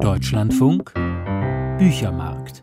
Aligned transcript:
Deutschlandfunk 0.00 0.94
Büchermarkt. 1.78 2.62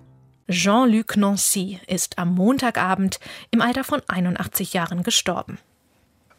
Jean-Luc 0.50 1.18
Nancy 1.18 1.80
ist 1.88 2.18
am 2.18 2.34
Montagabend 2.34 3.20
im 3.52 3.62
Alter 3.62 3.84
von 3.84 4.02
81 4.08 4.72
Jahren 4.72 5.04
gestorben. 5.04 5.58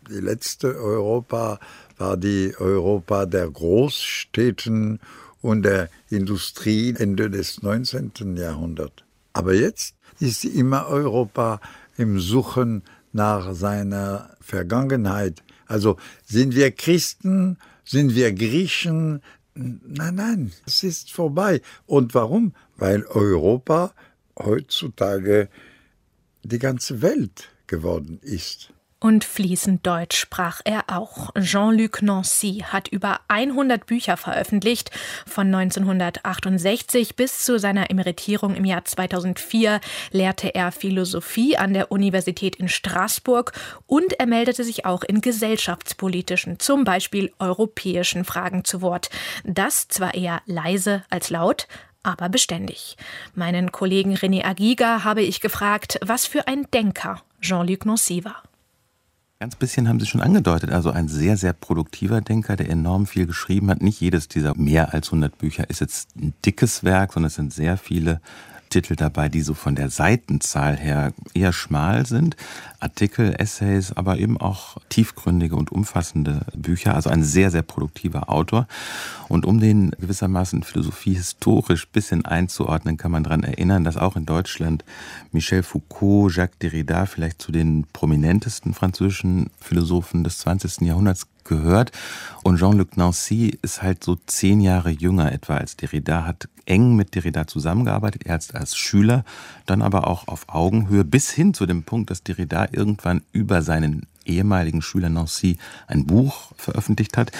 Die 0.09 0.21
letzte 0.21 0.75
Europa 0.75 1.61
war 1.99 2.17
die 2.17 2.55
Europa 2.59 3.27
der 3.27 3.51
Großstädten 3.51 5.01
und 5.43 5.63
der 5.65 5.91
Industrie 6.09 6.95
Ende 6.97 7.29
des 7.29 7.63
19. 7.63 8.37
Jahrhunderts. 8.37 9.03
Aber 9.35 9.53
jetzt 9.53 9.97
ist 10.19 10.45
immer 10.47 10.87
Europa 10.87 11.61
im 11.99 12.21
Suchen 12.21 12.83
nach 13.13 13.53
seiner 13.53 14.31
Vergangenheit. 14.41 15.43
Also 15.67 15.97
sind 16.25 16.55
wir 16.55 16.71
Christen, 16.71 17.59
sind 17.85 18.15
wir 18.15 18.33
Griechen? 18.33 19.21
Nein, 19.57 20.15
nein, 20.15 20.53
es 20.67 20.83
ist 20.83 21.13
vorbei. 21.13 21.63
Und 21.87 22.15
warum? 22.15 22.55
Weil 22.77 23.05
Europa 23.07 23.95
heutzutage 24.39 25.49
die 26.43 26.59
ganze 26.59 27.01
Welt 27.01 27.49
geworden 27.67 28.19
ist. 28.23 28.73
Und 29.07 29.23
fließend 29.23 29.87
Deutsch 29.87 30.19
sprach 30.19 30.63
er 30.65 30.83
auch. 30.89 31.33
Jean-Luc 31.39 32.03
Nancy 32.03 32.65
hat 32.67 32.89
über 32.89 33.21
100 33.29 33.87
Bücher 33.87 34.17
veröffentlicht. 34.17 34.91
Von 35.29 35.55
1968 35.55 37.15
bis 37.15 37.45
zu 37.45 37.61
seiner 37.61 37.89
Emeritierung 37.89 38.57
im 38.57 38.65
Jahr 38.65 38.85
2004 38.85 39.81
lehrte 40.11 40.57
er 40.57 40.73
Philosophie 40.73 41.57
an 41.57 41.73
der 41.73 41.93
Universität 41.93 42.57
in 42.57 42.69
Straßburg 42.69 43.53
und 43.87 44.19
er 44.19 44.27
meldete 44.27 44.65
sich 44.65 44.85
auch 44.87 45.05
in 45.05 45.21
gesellschaftspolitischen, 45.21 46.59
zum 46.59 46.83
Beispiel 46.83 47.33
europäischen 47.39 48.25
Fragen 48.25 48.65
zu 48.65 48.83
Wort. 48.83 49.09
Das 49.45 49.87
zwar 49.87 50.15
eher 50.15 50.43
leise 50.47 51.05
als 51.11 51.31
laut, 51.31 51.69
aber 52.03 52.29
beständig. 52.29 52.97
Meinen 53.37 53.71
Kollegen 53.71 54.17
René 54.17 54.45
Agiga 54.45 55.05
habe 55.05 55.23
ich 55.23 55.41
gefragt, 55.41 56.01
was 56.05 56.27
für 56.27 56.49
ein 56.49 56.69
Denker 56.75 57.23
Jean-Luc 57.41 57.87
Nancy 57.87 58.25
war. 58.25 58.43
Ganz 59.39 59.55
bisschen 59.55 59.87
haben 59.87 60.01
Sie 60.01 60.07
schon 60.07 60.23
angedeutet. 60.23 60.71
Also 60.71 60.91
ein 60.91 61.09
sehr, 61.09 61.37
sehr 61.37 61.53
produktiver 61.53 62.23
Denker, 62.23 62.57
der 62.57 62.71
enorm 62.71 63.05
viel 63.05 63.27
geschrieben 63.27 63.69
hat. 63.69 63.83
Nicht 63.83 64.01
jedes 64.01 64.29
dieser 64.29 64.57
mehr 64.57 64.95
als 64.95 65.09
100 65.09 65.37
Bücher 65.37 65.69
ist 65.69 65.81
jetzt 65.81 66.17
ein 66.17 66.33
dickes 66.47 66.85
Werk, 66.85 67.13
sondern 67.13 67.27
es 67.27 67.35
sind 67.35 67.53
sehr 67.53 67.77
viele 67.77 68.23
Titel 68.69 68.97
dabei, 68.97 69.29
die 69.29 69.41
so 69.41 69.55
von 69.55 69.75
der 69.75 69.91
Seitenzahl 69.91 70.77
her 70.77 71.13
eher 71.35 71.53
schmal 71.53 72.07
sind. 72.07 72.37
Artikel, 72.79 73.35
Essays, 73.39 73.93
aber 73.93 74.19
eben 74.19 74.39
auch 74.39 74.77
tiefgründige 74.89 75.57
und 75.57 75.73
umfassende 75.73 76.43
Bücher. 76.55 76.95
Also 76.95 77.11
ein 77.11 77.23
sehr, 77.23 77.51
sehr 77.51 77.63
produktiver 77.63 78.31
Autor. 78.31 78.67
Und 79.29 79.47
um 79.47 79.61
den 79.61 79.91
gewissermaßen 79.93 80.63
Philosophie 80.63 81.15
historisch 81.15 81.89
bisschen 81.89 82.25
einzuordnen, 82.25 82.97
kann 82.97 83.11
man 83.11 83.25
daran 83.25 83.43
erinnern, 83.43 83.85
dass 83.85 83.97
auch 83.97 84.17
in 84.17 84.27
Deutschland 84.27 84.85
Michel 85.33 85.63
Foucault, 85.63 86.35
Jacques 86.35 86.59
Derrida 86.59 87.07
vielleicht 87.07 87.41
zu 87.41 87.53
den 87.53 87.87
prominentesten 87.93 88.75
französischen 88.75 89.51
Philosophen 89.61 90.23
des 90.23 90.39
20. 90.39 90.83
Jahrhunderts 90.83 91.27
gehört. 91.45 91.93
Und 92.43 92.59
Jean-Luc 92.59 92.97
Nancy 92.97 93.59
ist 93.63 93.83
halt 93.83 94.05
so 94.05 94.17
zehn 94.27 94.61
Jahre 94.61 94.91
jünger 94.91 95.33
etwa 95.33 95.57
als 95.57 95.77
Derrida, 95.77 96.25
hat 96.25 96.49
eng 96.67 96.97
mit 96.97 97.15
Derrida 97.15 97.47
zusammengearbeitet, 97.47 98.27
er 98.27 98.41
als 98.53 98.77
Schüler, 98.77 99.25
dann 99.65 99.83
aber 99.83 100.07
auch 100.07 100.29
auf 100.29 100.49
Augenhöhe, 100.49 101.05
bis 101.05 101.31
hin 101.31 101.55
zu 101.55 101.67
dem 101.67 101.85
Punkt, 101.85 102.11
dass 102.11 102.23
Derrida 102.23 102.69
irgendwann 102.73 103.23
über 103.33 103.63
seinen 103.63 104.07
ehemaligen 104.25 104.83
Schüler 104.83 105.09
Nancy 105.09 105.57
ein 105.87 106.07
Buch 106.07 106.53
veröffentlicht 106.57 107.17
hat. 107.17 107.33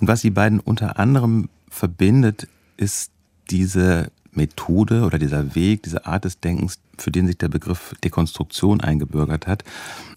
Und 0.00 0.08
was 0.08 0.22
die 0.22 0.30
beiden 0.30 0.60
unter 0.60 0.98
anderem 0.98 1.48
verbindet, 1.68 2.48
ist 2.76 3.10
diese 3.50 4.10
Methode 4.32 5.04
oder 5.04 5.18
dieser 5.18 5.54
Weg, 5.54 5.82
diese 5.84 6.06
Art 6.06 6.24
des 6.24 6.40
Denkens, 6.40 6.78
für 6.98 7.10
den 7.10 7.26
sich 7.26 7.38
der 7.38 7.48
Begriff 7.48 7.94
Dekonstruktion 8.02 8.80
eingebürgert 8.80 9.46
hat, 9.46 9.64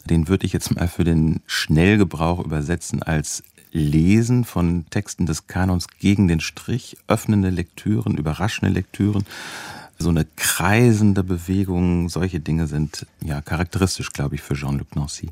den 0.06 0.27
würde 0.27 0.45
ich 0.45 0.54
jetzt 0.54 0.76
mal 0.76 0.88
für 0.88 1.04
den 1.04 1.42
Schnellgebrauch 1.45 2.43
übersetzen 2.43 3.04
als 3.04 3.43
Lesen 3.77 4.43
von 4.43 4.86
Texten 4.89 5.26
des 5.26 5.48
Kanons 5.48 5.88
gegen 5.99 6.27
den 6.27 6.39
Strich, 6.39 6.98
öffnende 7.08 7.49
Lektüren, 7.49 8.17
überraschende 8.17 8.73
Lektüren, 8.73 9.26
so 9.99 10.10
eine 10.10 10.26
kreisende 10.36 11.23
Bewegung, 11.23 12.10
solche 12.10 12.39
Dinge 12.39 12.67
sind 12.67 13.05
ja 13.23 13.42
charakteristisch, 13.42 14.11
glaube 14.11 14.36
ich, 14.36 14.42
für 14.42 14.55
Jean-Luc 14.55 14.95
Nancy. 14.95 15.30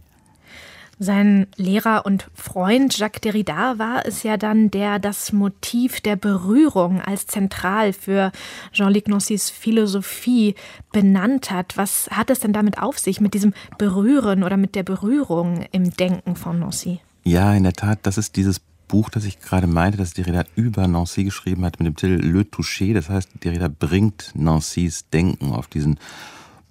Sein 0.97 1.47
Lehrer 1.57 2.05
und 2.05 2.29
Freund 2.33 2.97
Jacques 2.97 3.19
Derrida 3.19 3.77
war 3.77 4.05
es 4.05 4.23
ja 4.23 4.37
dann, 4.37 4.71
der 4.71 4.97
das 4.97 5.33
Motiv 5.33 5.99
der 5.99 6.15
Berührung 6.15 7.01
als 7.01 7.27
zentral 7.27 7.91
für 7.91 8.31
Jean-Luc 8.71 9.09
Nancys 9.09 9.49
Philosophie 9.49 10.55
benannt 10.93 11.51
hat. 11.51 11.75
Was 11.75 12.07
hat 12.11 12.29
es 12.29 12.39
denn 12.39 12.53
damit 12.53 12.81
auf 12.81 12.97
sich, 12.97 13.19
mit 13.19 13.33
diesem 13.33 13.53
Berühren 13.77 14.41
oder 14.41 14.55
mit 14.55 14.73
der 14.75 14.83
Berührung 14.83 15.65
im 15.73 15.91
Denken 15.91 16.37
von 16.37 16.59
Nancy? 16.59 17.01
Ja, 17.27 17.55
in 17.55 17.63
der 17.63 17.73
Tat, 17.73 17.99
das 18.03 18.19
ist 18.19 18.35
dieses 18.35 18.61
Buch, 18.87 19.09
das 19.09 19.25
ich 19.25 19.39
gerade 19.39 19.65
meinte, 19.65 19.97
das 19.97 20.13
Derrida 20.13 20.43
über 20.55 20.87
Nancy 20.87 21.23
geschrieben 21.23 21.65
hat, 21.65 21.79
mit 21.79 21.87
dem 21.87 21.95
Titel 21.95 22.23
Le 22.23 22.47
Toucher. 22.47 22.93
Das 22.93 23.09
heißt, 23.09 23.29
Derrida 23.43 23.67
bringt 23.67 24.31
Nancys 24.35 25.09
Denken 25.09 25.51
auf 25.51 25.65
diesen 25.65 25.99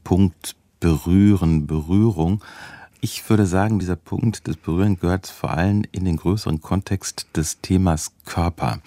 Punkt 0.05 0.55
Berühren, 0.79 1.67
Berührung. 1.67 2.45
Ich 3.01 3.29
würde 3.29 3.47
sagen, 3.47 3.81
dieser 3.81 3.97
Punkt 3.97 4.47
des 4.47 4.57
Berühren 4.57 5.01
gehört 5.01 5.27
vor 5.27 5.51
allem 5.51 5.83
in 5.91 6.05
den 6.05 6.19
größeren 6.19 6.61
Kontext 6.61 7.27
des 7.35 7.61
Themas 7.61 8.13
Körper. 8.25 8.79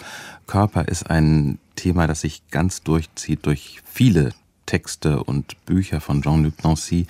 Körper 0.46 0.88
ist 0.88 1.10
ein 1.10 1.58
Thema, 1.76 2.06
das 2.06 2.22
sich 2.22 2.48
ganz 2.50 2.82
durchzieht 2.82 3.44
durch 3.44 3.82
viele 3.84 4.32
Texte 4.64 5.22
und 5.22 5.62
Bücher 5.66 6.00
von 6.00 6.22
Jean-Luc 6.22 6.64
Nancy. 6.64 7.06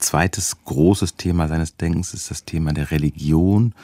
Zweites 0.00 0.56
großes 0.64 1.16
Thema 1.16 1.48
seines 1.48 1.76
Denkens 1.76 2.14
ist 2.14 2.30
das 2.30 2.44
Thema 2.44 2.72
der 2.72 2.90
Religion. 2.90 3.74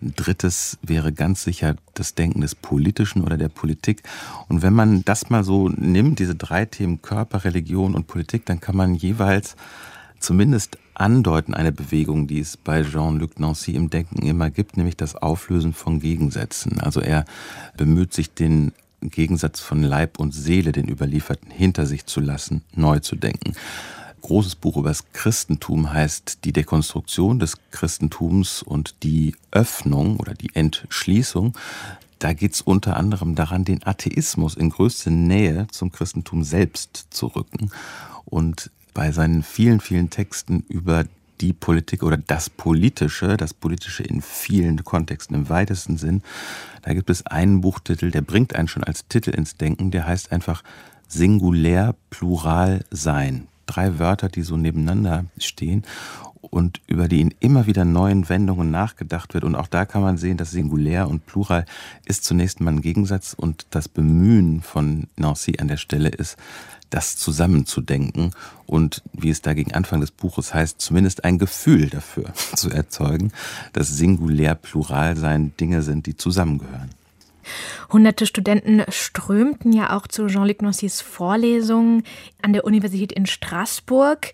Drittes 0.00 0.78
wäre 0.82 1.12
ganz 1.12 1.44
sicher 1.44 1.76
das 1.94 2.14
Denken 2.14 2.40
des 2.40 2.54
Politischen 2.54 3.22
oder 3.22 3.36
der 3.36 3.48
Politik. 3.48 4.02
Und 4.48 4.62
wenn 4.62 4.72
man 4.72 5.04
das 5.04 5.30
mal 5.30 5.44
so 5.44 5.68
nimmt, 5.68 6.18
diese 6.18 6.34
drei 6.34 6.64
Themen 6.64 7.02
Körper, 7.02 7.44
Religion 7.44 7.94
und 7.94 8.06
Politik, 8.06 8.44
dann 8.46 8.60
kann 8.60 8.76
man 8.76 8.94
jeweils 8.94 9.56
zumindest 10.18 10.78
andeuten, 10.94 11.54
eine 11.54 11.72
Bewegung, 11.72 12.26
die 12.26 12.40
es 12.40 12.56
bei 12.56 12.82
Jean-Luc 12.82 13.40
Nancy 13.40 13.72
im 13.72 13.90
Denken 13.90 14.22
immer 14.22 14.50
gibt, 14.50 14.76
nämlich 14.76 14.96
das 14.96 15.16
Auflösen 15.16 15.72
von 15.72 16.00
Gegensätzen. 16.00 16.80
Also 16.80 17.00
er 17.00 17.24
bemüht 17.76 18.12
sich, 18.12 18.34
den 18.34 18.72
Gegensatz 19.00 19.60
von 19.60 19.82
Leib 19.82 20.18
und 20.18 20.32
Seele, 20.32 20.72
den 20.72 20.88
Überlieferten, 20.88 21.50
hinter 21.50 21.86
sich 21.86 22.06
zu 22.06 22.20
lassen, 22.20 22.62
neu 22.74 23.00
zu 23.00 23.16
denken. 23.16 23.54
Großes 24.22 24.54
Buch 24.54 24.76
über 24.76 24.88
das 24.88 25.12
Christentum 25.12 25.92
heißt 25.92 26.44
Die 26.44 26.52
Dekonstruktion 26.52 27.40
des 27.40 27.56
Christentums 27.72 28.62
und 28.62 28.94
die 29.02 29.34
Öffnung 29.50 30.16
oder 30.18 30.32
die 30.34 30.54
Entschließung. 30.54 31.58
Da 32.20 32.32
geht 32.32 32.54
es 32.54 32.60
unter 32.60 32.96
anderem 32.96 33.34
daran, 33.34 33.64
den 33.64 33.84
Atheismus 33.84 34.54
in 34.54 34.70
größte 34.70 35.10
Nähe 35.10 35.66
zum 35.72 35.90
Christentum 35.90 36.44
selbst 36.44 37.08
zu 37.10 37.26
rücken. 37.26 37.72
Und 38.24 38.70
bei 38.94 39.10
seinen 39.10 39.42
vielen, 39.42 39.80
vielen 39.80 40.08
Texten 40.08 40.64
über 40.68 41.04
die 41.40 41.52
Politik 41.52 42.04
oder 42.04 42.16
das 42.16 42.48
Politische, 42.48 43.36
das 43.36 43.52
Politische 43.52 44.04
in 44.04 44.22
vielen 44.22 44.84
Kontexten 44.84 45.34
im 45.34 45.48
weitesten 45.48 45.96
Sinn. 45.96 46.22
Da 46.82 46.94
gibt 46.94 47.10
es 47.10 47.26
einen 47.26 47.60
Buchtitel, 47.60 48.12
der 48.12 48.22
bringt 48.22 48.54
einen 48.54 48.68
schon 48.68 48.84
als 48.84 49.08
Titel 49.08 49.30
ins 49.30 49.56
Denken, 49.56 49.90
der 49.90 50.06
heißt 50.06 50.30
einfach 50.30 50.62
Singulär 51.08 51.96
Plural 52.10 52.84
Sein. 52.92 53.48
Drei 53.72 53.98
Wörter, 53.98 54.28
die 54.28 54.42
so 54.42 54.56
nebeneinander 54.56 55.24
stehen 55.38 55.82
und 56.42 56.82
über 56.86 57.08
die 57.08 57.22
in 57.22 57.32
immer 57.40 57.66
wieder 57.66 57.86
neuen 57.86 58.28
Wendungen 58.28 58.70
nachgedacht 58.70 59.32
wird. 59.32 59.44
Und 59.44 59.54
auch 59.54 59.68
da 59.68 59.86
kann 59.86 60.02
man 60.02 60.18
sehen, 60.18 60.36
dass 60.36 60.50
Singulär 60.50 61.08
und 61.08 61.24
Plural 61.24 61.64
ist 62.04 62.24
zunächst 62.24 62.60
mal 62.60 62.72
ein 62.72 62.82
Gegensatz 62.82 63.32
und 63.32 63.66
das 63.70 63.88
Bemühen 63.88 64.60
von 64.60 65.06
Nancy 65.16 65.54
an 65.58 65.68
der 65.68 65.78
Stelle 65.78 66.10
ist, 66.10 66.36
das 66.90 67.16
zusammenzudenken 67.16 68.32
und, 68.66 69.02
wie 69.14 69.30
es 69.30 69.40
da 69.40 69.54
gegen 69.54 69.72
Anfang 69.72 70.02
des 70.02 70.10
Buches 70.10 70.52
heißt, 70.52 70.78
zumindest 70.78 71.24
ein 71.24 71.38
Gefühl 71.38 71.88
dafür 71.88 72.34
zu 72.54 72.68
erzeugen, 72.68 73.32
dass 73.72 73.88
singulär 73.88 74.54
plural 74.54 75.16
sein 75.16 75.56
Dinge 75.58 75.80
sind, 75.80 76.04
die 76.04 76.16
zusammengehören. 76.16 76.90
Hunderte 77.92 78.26
Studenten 78.26 78.82
strömten 78.88 79.72
ja 79.72 79.96
auch 79.96 80.06
zu 80.06 80.26
Jean-Luc 80.26 80.62
Nancys 80.62 81.00
Vorlesungen 81.00 82.04
an 82.42 82.52
der 82.52 82.64
Universität 82.64 83.12
in 83.12 83.26
Straßburg. 83.26 84.32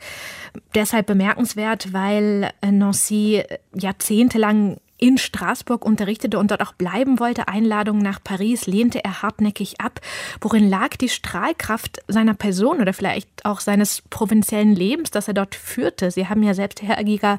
Deshalb 0.74 1.06
bemerkenswert, 1.06 1.92
weil 1.92 2.50
Nancy 2.62 3.44
jahrzehntelang 3.74 4.78
in 4.98 5.16
Straßburg 5.16 5.84
unterrichtete 5.84 6.38
und 6.38 6.50
dort 6.50 6.60
auch 6.60 6.72
bleiben 6.72 7.20
wollte. 7.20 7.48
Einladungen 7.48 8.02
nach 8.02 8.22
Paris 8.22 8.66
lehnte 8.66 9.02
er 9.04 9.22
hartnäckig 9.22 9.80
ab. 9.80 10.00
Worin 10.40 10.68
lag 10.68 10.96
die 10.96 11.08
Strahlkraft 11.08 12.00
seiner 12.08 12.34
Person 12.34 12.80
oder 12.80 12.92
vielleicht 12.92 13.44
auch 13.44 13.60
seines 13.60 14.02
provinziellen 14.10 14.74
Lebens, 14.74 15.10
das 15.10 15.28
er 15.28 15.34
dort 15.34 15.54
führte? 15.54 16.10
Sie 16.10 16.26
haben 16.26 16.42
ja 16.42 16.52
selbst, 16.52 16.82
Herr 16.82 16.98
Agiga, 16.98 17.38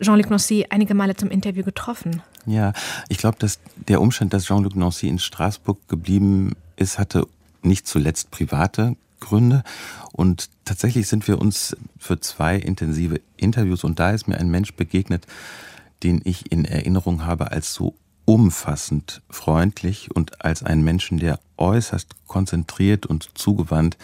Jean-Luc 0.00 0.30
Nancy 0.30 0.66
einige 0.68 0.94
Male 0.94 1.16
zum 1.16 1.30
Interview 1.30 1.64
getroffen. 1.64 2.22
Ja, 2.46 2.72
ich 3.08 3.18
glaube, 3.18 3.38
dass 3.38 3.58
der 3.76 4.00
Umstand, 4.00 4.32
dass 4.32 4.44
Jean-Luc 4.44 4.76
Nancy 4.76 5.08
in 5.08 5.18
Straßburg 5.18 5.88
geblieben 5.88 6.52
ist, 6.76 6.98
hatte 6.98 7.26
nicht 7.62 7.86
zuletzt 7.86 8.30
private 8.30 8.96
Gründe. 9.20 9.62
Und 10.12 10.48
tatsächlich 10.64 11.08
sind 11.08 11.28
wir 11.28 11.38
uns 11.38 11.76
für 11.98 12.20
zwei 12.20 12.56
intensive 12.56 13.20
Interviews 13.36 13.84
und 13.84 13.98
da 13.98 14.10
ist 14.10 14.26
mir 14.26 14.38
ein 14.38 14.50
Mensch 14.50 14.74
begegnet, 14.74 15.26
den 16.02 16.20
ich 16.24 16.50
in 16.50 16.64
Erinnerung 16.64 17.26
habe 17.26 17.52
als 17.52 17.74
so 17.74 17.94
umfassend 18.24 19.22
freundlich 19.28 20.14
und 20.14 20.44
als 20.44 20.62
einen 20.62 20.82
Menschen, 20.82 21.18
der 21.18 21.40
äußerst 21.56 22.26
konzentriert 22.26 23.04
und 23.06 23.30
zugewandt 23.34 23.98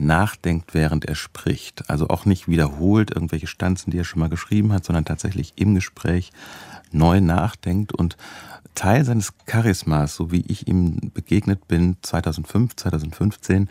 nachdenkt, 0.00 0.74
während 0.74 1.04
er 1.04 1.14
spricht. 1.14 1.88
Also 1.90 2.08
auch 2.08 2.24
nicht 2.24 2.48
wiederholt 2.48 3.10
irgendwelche 3.10 3.46
Stanzen, 3.46 3.90
die 3.90 3.98
er 3.98 4.04
schon 4.04 4.20
mal 4.20 4.28
geschrieben 4.28 4.72
hat, 4.72 4.84
sondern 4.84 5.04
tatsächlich 5.04 5.54
im 5.56 5.74
Gespräch 5.74 6.32
neu 6.92 7.20
nachdenkt 7.20 7.92
und 7.92 8.16
Teil 8.74 9.04
seines 9.04 9.32
Charismas, 9.46 10.14
so 10.14 10.30
wie 10.30 10.44
ich 10.46 10.68
ihm 10.68 11.10
begegnet 11.12 11.66
bin 11.66 11.96
2005, 12.00 12.76
2015, 12.76 13.68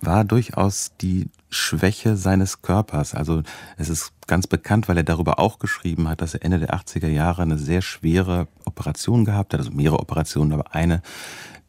war 0.00 0.24
durchaus 0.24 0.92
die 1.00 1.28
Schwäche 1.50 2.16
seines 2.16 2.62
Körpers. 2.62 3.14
Also 3.14 3.42
es 3.76 3.88
ist 3.88 4.12
ganz 4.28 4.46
bekannt, 4.46 4.88
weil 4.88 4.98
er 4.98 5.02
darüber 5.02 5.40
auch 5.40 5.58
geschrieben 5.58 6.08
hat, 6.08 6.20
dass 6.20 6.34
er 6.34 6.44
Ende 6.44 6.60
der 6.60 6.74
80er 6.74 7.08
Jahre 7.08 7.42
eine 7.42 7.58
sehr 7.58 7.82
schwere 7.82 8.46
Operation 8.64 9.24
gehabt 9.24 9.52
hat, 9.52 9.60
also 9.60 9.72
mehrere 9.72 9.98
Operationen, 9.98 10.52
aber 10.52 10.74
eine, 10.74 11.02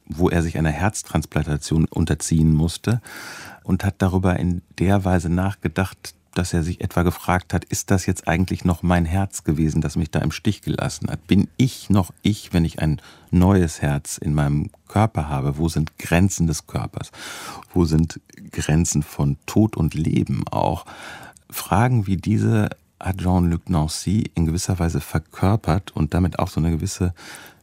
wo 0.06 0.30
er 0.30 0.44
sich 0.44 0.58
einer 0.58 0.70
Herztransplantation 0.70 1.86
unterziehen 1.86 2.54
musste 2.54 3.02
und 3.68 3.84
hat 3.84 3.96
darüber 3.98 4.40
in 4.40 4.62
der 4.80 5.04
Weise 5.04 5.30
nachgedacht, 5.30 6.16
dass 6.34 6.54
er 6.54 6.64
sich 6.64 6.82
etwa 6.82 7.04
gefragt 7.04 7.54
hat, 7.54 7.66
ist 7.66 7.92
das 7.92 8.06
jetzt 8.06 8.28
eigentlich 8.28 8.64
noch 8.64 8.82
mein 8.82 9.06
Herz 9.06 9.44
gewesen, 9.44 9.82
das 9.82 9.96
mich 9.96 10.10
da 10.10 10.20
im 10.20 10.32
Stich 10.32 10.62
gelassen 10.62 11.10
hat? 11.10 11.28
Bin 11.28 11.50
ich 11.58 11.90
noch 11.90 12.14
ich, 12.22 12.54
wenn 12.54 12.64
ich 12.64 12.80
ein 12.80 13.02
neues 13.32 13.82
Herz 13.82 14.18
in 14.18 14.34
meinem 14.34 14.70
Körper 14.88 15.28
habe? 15.30 15.58
Wo 15.58 15.68
sind 15.68 15.98
Grenzen 15.98 16.48
des 16.48 16.66
Körpers? 16.66 17.12
Wo 17.74 17.86
sind 17.86 18.22
Grenzen 18.52 19.04
von 19.04 19.38
Tod 19.48 19.76
und 19.76 19.96
Leben 19.96 20.48
auch? 20.48 20.86
Fragen 21.50 22.08
wie 22.08 22.18
diese 22.18 22.70
hat 23.00 23.18
Jean-Luc 23.18 23.70
Nancy 23.70 24.32
in 24.34 24.46
gewisser 24.46 24.80
Weise 24.80 25.02
verkörpert 25.02 25.92
und 25.92 26.14
damit 26.14 26.40
auch 26.40 26.48
so 26.48 26.60
eine 26.60 26.72
gewisse 26.72 27.14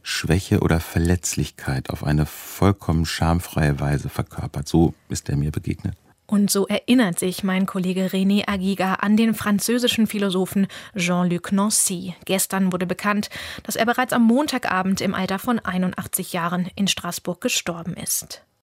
Schwäche 0.07 0.59
oder 0.59 0.79
Verletzlichkeit 0.79 1.89
auf 1.89 2.03
eine 2.03 2.27
vollkommen 2.27 3.07
schamfreie 3.07 3.79
Weise 3.79 4.07
verkörpert. 4.07 4.67
So 4.67 4.93
ist 5.09 5.29
er 5.29 5.35
mir 5.35 5.49
begegnet. 5.49 5.95
Und 6.27 6.51
so 6.51 6.67
erinnert 6.67 7.17
sich 7.17 7.43
mein 7.43 7.65
Kollege 7.65 8.05
René 8.05 8.47
Agiga 8.47 8.95
an 8.95 9.17
den 9.17 9.33
französischen 9.33 10.05
Philosophen 10.05 10.67
Jean-Luc 10.95 11.51
Nancy. 11.51 12.13
Gestern 12.25 12.71
wurde 12.71 12.85
bekannt, 12.85 13.31
dass 13.63 13.75
er 13.75 13.85
bereits 13.87 14.13
am 14.13 14.23
Montagabend 14.23 15.01
im 15.01 15.15
Alter 15.15 15.39
von 15.39 15.57
81 15.57 16.33
Jahren 16.33 16.69
in 16.75 16.87
Straßburg 16.87 17.41
gestorben 17.41 17.95
ist. 17.95 18.43